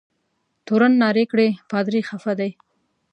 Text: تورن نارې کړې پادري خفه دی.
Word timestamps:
تورن 0.65 0.93
نارې 1.01 1.25
کړې 1.31 1.47
پادري 1.69 2.01
خفه 2.09 2.33
دی. 2.39 2.51